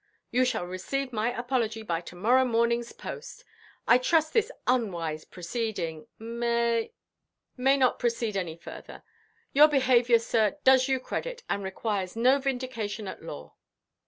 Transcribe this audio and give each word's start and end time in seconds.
You 0.31 0.45
shall 0.45 0.65
receive 0.65 1.13
my 1.13 1.31
apology 1.37 1.83
by 1.83 2.01
to–morrow 2.01 2.43
morningʼs 2.43 2.97
post. 2.97 3.45
I 3.87 3.99
trust 3.99 4.33
this 4.33 4.51
unwise 4.65 5.25
proceeding—may—may 5.25 6.89
not 7.77 7.99
proceed 7.99 8.35
any 8.35 8.55
further. 8.55 9.03
Your 9.53 9.67
behaviour, 9.67 10.17
sir, 10.17 10.57
does 10.63 10.87
you 10.87 10.99
credit, 10.99 11.43
and 11.47 11.61
requires 11.61 12.15
no 12.15 12.39
vindication 12.39 13.07
at 13.07 13.21
law." 13.21 13.53